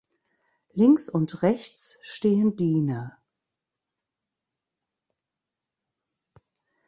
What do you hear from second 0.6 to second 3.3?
Links und rechts stehen Diener.